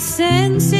[0.00, 0.79] senses.